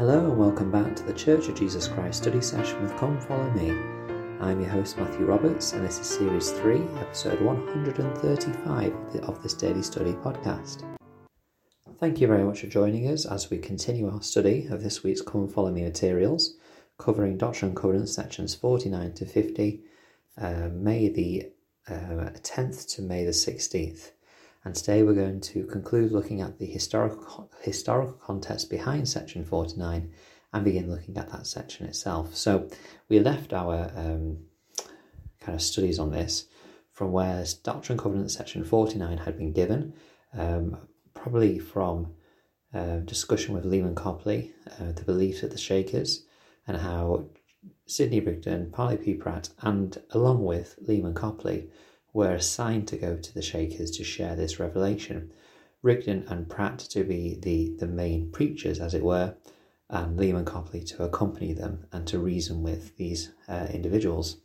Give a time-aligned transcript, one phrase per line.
[0.00, 3.50] Hello and welcome back to the Church of Jesus Christ study session with Come Follow
[3.50, 3.68] Me.
[4.40, 8.94] I'm your host Matthew Roberts and this is Series 3, Episode 135
[9.24, 10.84] of this Daily Study podcast.
[11.98, 15.20] Thank you very much for joining us as we continue our study of this week's
[15.20, 16.56] Come Follow Me materials,
[16.96, 19.82] covering Doctrine and Covenants sections 49 to 50,
[20.40, 21.50] uh, May the
[21.86, 24.12] uh, 10th to May the 16th.
[24.64, 30.12] And today we're going to conclude looking at the historical, historical context behind section 49
[30.52, 32.34] and begin looking at that section itself.
[32.36, 32.68] So
[33.08, 34.38] we left our um,
[35.40, 36.46] kind of studies on this
[36.92, 39.94] from where Doctrine and Covenants section 49 had been given,
[40.36, 40.76] um,
[41.14, 42.12] probably from
[42.74, 46.26] uh, discussion with Leman Copley, uh, the beliefs of the Shakers,
[46.66, 47.30] and how
[47.86, 49.14] Sidney Rigdon, Parley P.
[49.14, 51.70] Pratt, and along with Leman Copley,
[52.12, 55.32] were assigned to go to the Shakers to share this revelation.
[55.82, 59.34] Rigdon and Pratt to be the, the main preachers, as it were,
[59.88, 64.36] and Leman Copley to accompany them and to reason with these uh, individuals.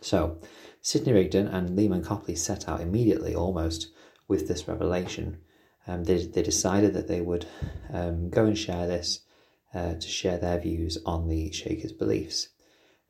[0.00, 0.38] So,
[0.80, 3.92] Sidney Rigdon and Leman Copley set out immediately almost
[4.26, 5.38] with this revelation.
[5.86, 7.46] Um, they, they decided that they would
[7.92, 9.20] um, go and share this
[9.74, 12.48] uh, to share their views on the Shakers' beliefs.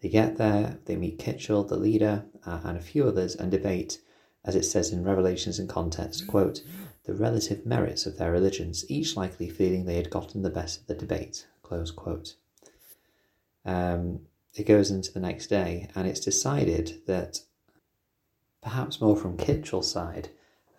[0.03, 4.00] They get there, they meet Kitchell, the leader, uh, and a few others, and debate,
[4.44, 6.61] as it says in Revelations in Context, quote,
[7.05, 10.86] the relative merits of their religions, each likely feeling they had gotten the best of
[10.89, 12.34] the debate, close quote.
[13.64, 14.22] Um,
[14.55, 17.41] it goes into the next day, and it's decided that
[18.61, 20.31] perhaps more from Kitchell's side,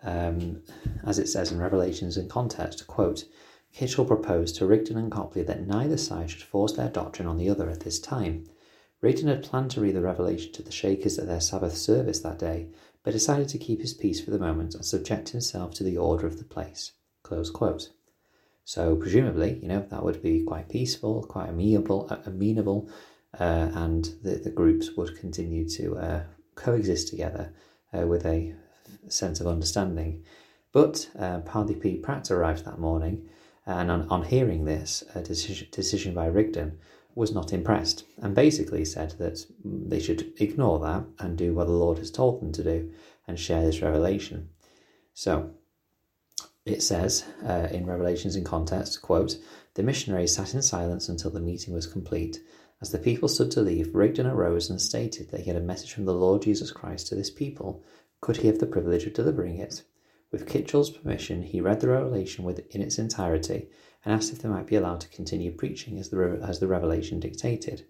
[0.02, 0.62] um,
[1.02, 3.24] as it says in Revelations in Context, quote,
[3.72, 7.48] Kitchell proposed to Rigdon and Copley that neither side should force their doctrine on the
[7.48, 8.46] other at this time,
[9.04, 12.38] Rigdon had planned to read the revelation to the Shakers at their Sabbath service that
[12.38, 12.68] day,
[13.02, 16.26] but decided to keep his peace for the moment and subject himself to the order
[16.26, 16.92] of the place.
[18.64, 22.88] So, presumably, you know, that would be quite peaceful, quite amenable, uh, amenable,
[23.38, 26.22] uh, and the, the groups would continue to uh,
[26.54, 27.52] coexist together
[27.92, 28.54] uh, with a
[29.08, 30.24] sense of understanding.
[30.72, 31.40] But uh,
[31.78, 31.96] P.
[31.96, 33.28] Pratt arrived that morning,
[33.66, 36.78] and on, on hearing this decision, decision by Rigdon,
[37.14, 41.72] was not impressed and basically said that they should ignore that and do what the
[41.72, 42.92] Lord has told them to do
[43.26, 44.48] and share this revelation.
[45.12, 45.50] So
[46.66, 49.36] it says uh, in Revelations in context, quote,
[49.74, 52.40] the missionaries sat in silence until the meeting was complete.
[52.80, 55.92] As the people stood to leave, Rigdon arose and stated that he had a message
[55.92, 57.82] from the Lord Jesus Christ to this people.
[58.20, 59.82] Could he have the privilege of delivering it?
[60.30, 63.68] With Kitchell's permission, he read the revelation in its entirety
[64.04, 67.20] and asked if they might be allowed to continue preaching as the, as the revelation
[67.20, 67.86] dictated.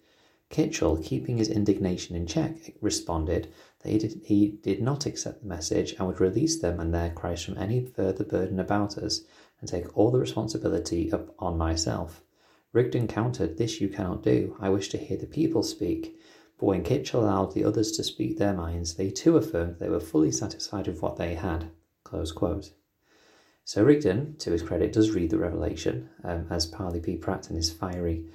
[0.51, 5.49] Kitchell, keeping his indignation in check, responded that he did, he did not accept the
[5.49, 9.23] message and would release them and their cries from any further burden about us
[9.61, 12.23] and take all the responsibility up on myself.
[12.73, 14.57] Rigdon countered, This you cannot do.
[14.61, 16.17] I wish to hear the people speak.
[16.59, 20.01] But when Kitchell allowed the others to speak their minds, they too affirmed they were
[20.01, 21.71] fully satisfied with what they had.
[23.65, 27.17] So Rigdon, to his credit, does read the Revelation, um, as Parley P.
[27.17, 28.27] Pratt and his fiery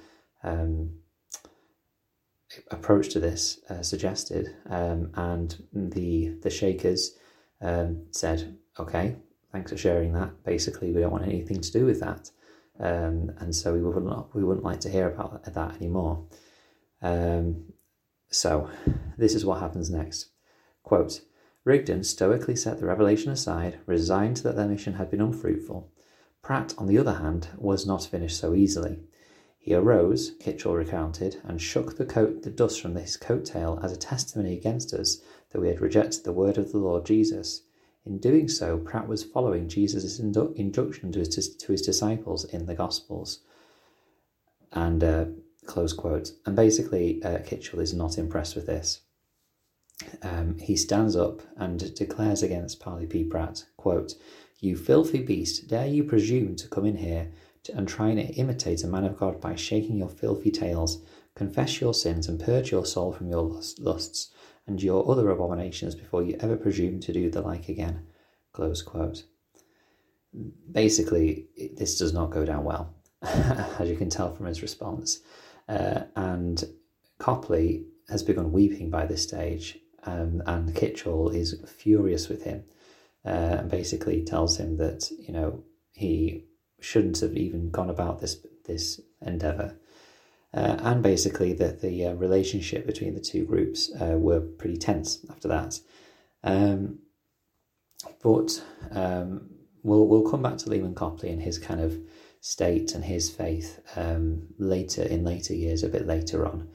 [0.42, 0.90] um,
[2.70, 7.16] approach to this uh, suggested, um, and the the Shakers
[7.60, 9.16] um, said, "Okay,
[9.52, 10.42] thanks for sharing that.
[10.42, 12.30] Basically, we don't want anything to do with that,
[12.80, 16.26] um, and so we wouldn't we wouldn't like to hear about that anymore."
[17.02, 17.72] Um,
[18.30, 18.68] so,
[19.16, 20.30] this is what happens next.
[20.82, 21.20] Quote.
[21.64, 25.90] Rigdon stoically set the revelation aside, resigned that their mission had been unfruitful.
[26.42, 29.00] Pratt, on the other hand, was not finished so easily.
[29.58, 33.92] He arose, Kitchell recounted, and shook the, coat, the dust from his coat tail as
[33.92, 35.18] a testimony against us
[35.50, 37.62] that we had rejected the word of the Lord Jesus.
[38.06, 42.64] In doing so, Pratt was following Jesus' indu- injunction to his, to his disciples in
[42.64, 43.40] the Gospels.
[44.72, 45.26] And uh,
[45.66, 46.32] close quote.
[46.46, 49.02] And basically, uh, Kitchell is not impressed with this
[50.22, 53.24] um, he stands up and declares against Parley P.
[53.24, 54.14] Pratt, quote,
[54.60, 57.30] You filthy beast, dare you presume to come in here
[57.64, 61.02] to, and try and imitate a man of God by shaking your filthy tails?
[61.34, 64.30] Confess your sins and purge your soul from your lusts
[64.66, 68.06] and your other abominations before you ever presume to do the like again.
[68.52, 69.24] Close quote.
[70.70, 71.46] Basically,
[71.76, 75.20] this does not go down well, as you can tell from his response.
[75.68, 76.64] Uh, and
[77.18, 82.64] Copley has begun weeping by this stage um, and Kitchell is furious with him
[83.24, 85.62] uh, and basically tells him that you know
[85.92, 86.44] he
[86.80, 89.76] shouldn't have even gone about this this endeavor,
[90.54, 95.24] uh, and basically that the uh, relationship between the two groups uh, were pretty tense
[95.30, 95.78] after that.
[96.42, 97.00] Um,
[98.22, 98.62] but
[98.92, 99.50] um,
[99.82, 101.98] we'll we'll come back to Leman Copley and his kind of
[102.40, 106.68] state and his faith um, later in later years, a bit later on.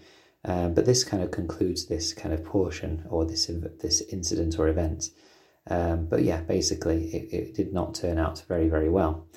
[0.48, 3.50] Um, but this kind of concludes this kind of portion or this
[3.82, 5.10] this incident or event.
[5.68, 9.28] Um, but yeah, basically, it, it, did not turn out very very well.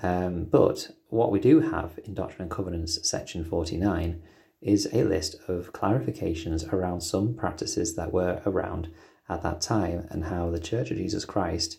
[0.00, 4.22] Um, but what we do have in Doctrine and Covenants, section forty nine,
[4.60, 8.88] is a list of clarifications around some practices that were around
[9.28, 11.78] at that time and how the Church of Jesus Christ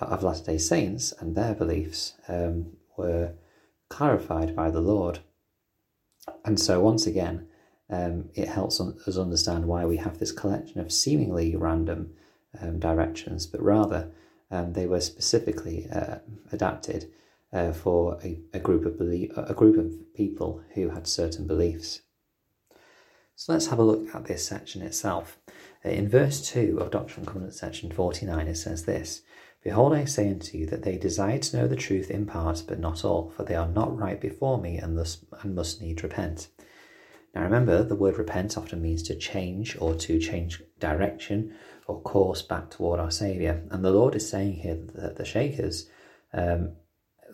[0.00, 3.34] of Latter day Saints and their beliefs um, were
[3.88, 5.20] clarified by the Lord.
[6.44, 7.46] And so, once again,
[7.90, 12.14] um, it helps us understand why we have this collection of seemingly random
[12.60, 14.10] um, directions, but rather
[14.50, 16.18] um, they were specifically uh,
[16.52, 17.10] adapted
[17.52, 22.02] uh, for a, a, group of belie- a group of people who had certain beliefs.
[23.36, 25.38] So let's have a look at this section itself.
[25.82, 29.22] In verse 2 of Doctrine and Covenants section 49, it says this
[29.62, 32.78] Behold, I say unto you that they desire to know the truth in part, but
[32.78, 36.48] not all, for they are not right before me and, thus, and must need repent.
[37.34, 41.54] Now remember, the word repent often means to change or to change direction
[41.86, 43.62] or course back toward our Saviour.
[43.70, 45.88] And the Lord is saying here that the Shakers,
[46.32, 46.76] um,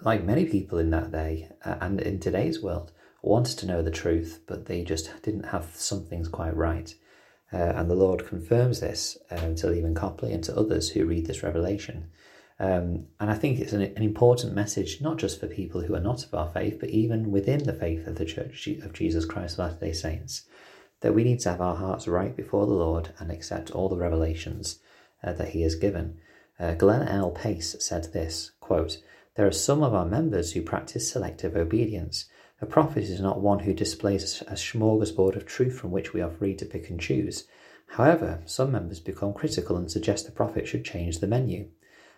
[0.02, 2.92] like many people in that day uh, and in today's world,
[3.22, 6.94] wanted to know the truth, but they just didn't have some things quite right.
[7.52, 11.26] Uh, and the Lord confirms this um, to Leman Copley and to others who read
[11.26, 12.10] this revelation.
[12.60, 16.00] Um, and I think it's an, an, important message, not just for people who are
[16.00, 19.54] not of our faith, but even within the faith of the Church of Jesus Christ
[19.54, 20.42] of Latter day Saints,
[21.00, 23.96] that we need to have our hearts right before the Lord and accept all the
[23.96, 24.78] revelations
[25.24, 26.18] uh, that He has given.
[26.58, 27.30] Uh, Glenn L.
[27.30, 28.98] Pace said this quote,
[29.36, 32.26] There are some of our members who practice selective obedience.
[32.60, 36.30] A prophet is not one who displays a smorgasbord of truth from which we are
[36.30, 37.46] free to pick and choose.
[37.86, 41.70] However, some members become critical and suggest the prophet should change the menu.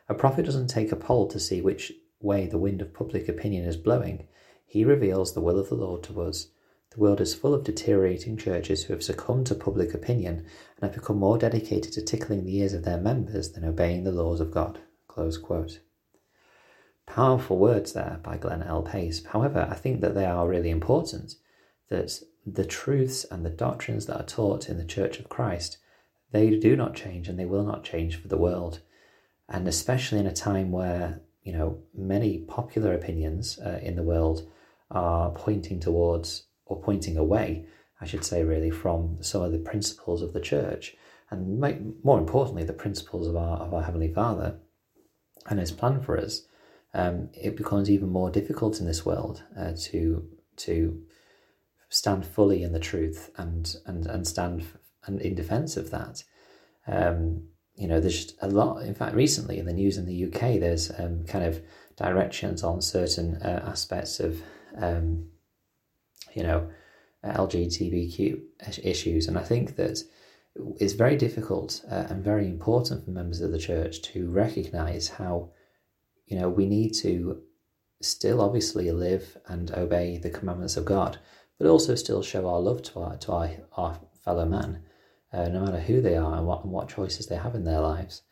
[0.09, 3.65] A prophet doesn't take a poll to see which way the wind of public opinion
[3.65, 4.27] is blowing.
[4.67, 6.49] He reveals the will of the Lord to us.
[6.91, 10.45] The world is full of deteriorating churches who have succumbed to public opinion
[10.77, 14.13] and have become more dedicated to tickling the ears of their members than obeying the
[14.13, 14.81] laws of God.
[17.07, 18.83] Powerful words there by Glenn L.
[18.83, 19.25] Pace.
[19.27, 21.37] However, I think that they are really important.
[21.89, 25.79] That the truths and the doctrines that are taught in the Church of Christ,
[26.31, 28.81] they do not change and they will not change for the world
[29.49, 34.49] and especially in a time where you know many popular opinions uh, in the world
[34.91, 37.67] are pointing towards or pointing away,
[38.01, 40.97] I should say, really from some of the principles of the church,
[41.31, 41.59] and
[42.05, 44.59] more importantly, the principles of our of our heavenly Father
[45.47, 46.43] and His plan for us.
[46.95, 51.03] Um, it becomes even more difficult in this world uh, to to
[51.89, 54.67] stand fully in the truth and and and stand
[55.07, 56.23] and in defense of that.
[56.87, 58.83] Um, you know, there's a lot.
[58.83, 61.63] In fact, recently in the news in the UK, there's um, kind of
[61.97, 64.41] directions on certain uh, aspects of,
[64.77, 65.27] um,
[66.35, 66.69] you know,
[67.25, 68.41] LGBTQ
[68.83, 70.03] issues, and I think that
[70.79, 75.51] it's very difficult uh, and very important for members of the church to recognise how,
[76.27, 77.43] you know, we need to
[78.01, 81.19] still obviously live and obey the commandments of God,
[81.59, 84.83] but also still show our love to our to our, our fellow man
[85.33, 87.81] uh, no matter who they are and what, and what choices they have in their
[87.81, 88.23] lives.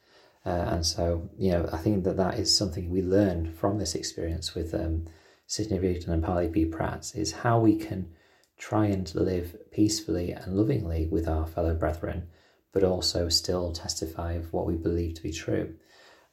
[0.44, 3.94] Uh, and so, you know, I think that that is something we learn from this
[3.94, 5.06] experience with um,
[5.46, 6.64] Sidney Rigdon and Parley P.
[6.64, 8.10] Pratt is how we can
[8.56, 12.28] try and live peacefully and lovingly with our fellow brethren,
[12.72, 15.74] but also still testify of what we believe to be true.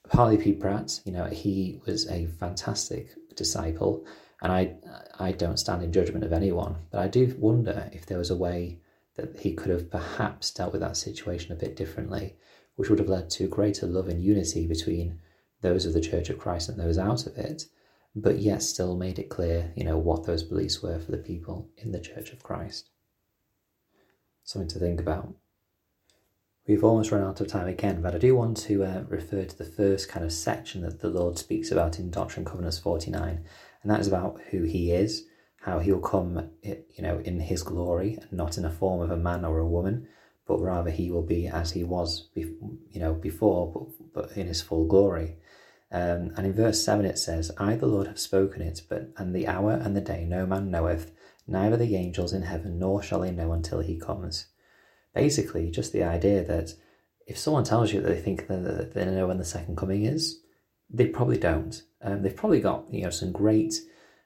[0.09, 0.53] Parley P.
[0.53, 4.05] Pratt, you know, he was a fantastic disciple,
[4.41, 4.75] and I,
[5.19, 8.35] I don't stand in judgment of anyone, but I do wonder if there was a
[8.37, 8.79] way
[9.17, 12.35] that he could have perhaps dealt with that situation a bit differently,
[12.75, 15.19] which would have led to greater love and unity between
[15.61, 17.65] those of the Church of Christ and those out of it,
[18.15, 21.67] but yet still made it clear, you know, what those beliefs were for the people
[21.77, 22.89] in the Church of Christ.
[24.43, 25.33] Something to think about.
[26.67, 29.57] We've almost run out of time again, but I do want to uh, refer to
[29.57, 33.43] the first kind of section that the Lord speaks about in Doctrine and Covenants 49,
[33.81, 35.25] and that is about who He is
[35.67, 39.43] how he'll come, you know, in his glory, not in a form of a man
[39.43, 40.07] or a woman,
[40.47, 44.61] but rather he will be as he was, you know, before, but, but in his
[44.61, 45.35] full glory.
[45.91, 49.35] Um, and in verse 7 it says, I, the Lord, have spoken it, but and
[49.35, 51.11] the hour and the day no man knoweth,
[51.45, 54.47] neither the angels in heaven, nor shall they know until he comes.
[55.13, 56.75] Basically, just the idea that
[57.25, 60.39] if someone tells you that they think that they know when the second coming is,
[60.89, 61.83] they probably don't.
[62.01, 63.73] Um, they've probably got you know some great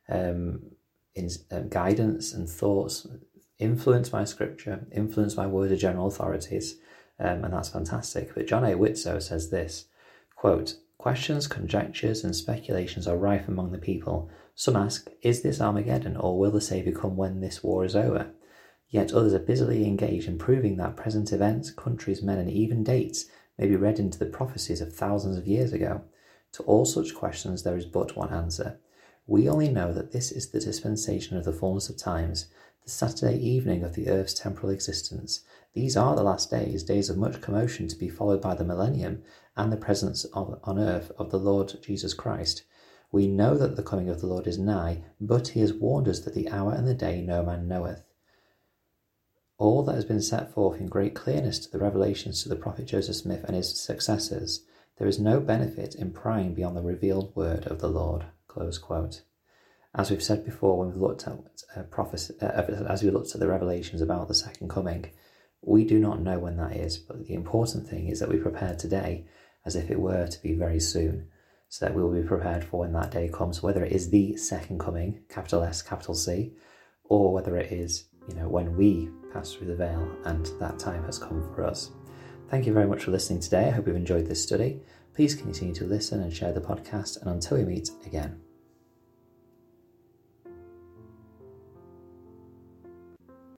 [0.08, 0.62] um,
[1.16, 3.08] in, uh, guidance and thoughts
[3.60, 6.78] influenced by scripture, influenced by word of general authorities,
[7.20, 8.34] um, and that's fantastic.
[8.34, 8.76] But John A.
[8.76, 9.86] Widtsoe says this
[10.36, 14.30] quote, Questions, conjectures, and speculations are rife among the people.
[14.56, 18.32] Some ask, Is this Armageddon, or will the Saviour come when this war is over?
[18.90, 23.26] Yet others are busily engaged in proving that present events, countries, men, and even dates
[23.58, 26.02] may be read into the prophecies of thousands of years ago.
[26.54, 28.80] To all such questions, there is but one answer.
[29.28, 32.48] We only know that this is the dispensation of the fullness of times,
[32.84, 35.42] the Saturday evening of the earth's temporal existence.
[35.74, 39.24] These are the last days, days of much commotion to be followed by the millennium
[39.56, 42.64] and the presence of, on earth of the Lord Jesus Christ.
[43.12, 46.22] We know that the coming of the Lord is nigh, but he has warned us
[46.22, 48.06] that the hour and the day no man knoweth.
[49.58, 52.86] All that has been set forth in great clearness to the revelations to the prophet
[52.86, 54.66] Joseph Smith and his successors,
[54.98, 58.26] there is no benefit in prying beyond the revealed word of the Lord.
[59.94, 61.38] As we've said before, when we've looked at
[61.76, 62.46] uh, prophecy, uh,
[62.88, 65.12] as we looked at the revelations about the second coming,
[65.62, 66.98] we do not know when that is.
[66.98, 69.26] But the important thing is that we prepare today
[69.66, 71.28] as if it were to be very soon,
[71.68, 74.36] so that we will be prepared for when that day comes, whether it is the
[74.38, 76.54] second coming, capital S, capital C,
[77.04, 81.04] or whether it is, you know, when we pass through the veil and that time
[81.06, 81.92] has come for us.
[82.50, 83.68] Thank you very much for listening today.
[83.68, 84.82] I hope you've enjoyed this study.
[85.14, 88.40] Please continue to listen and share the podcast, and until we meet again.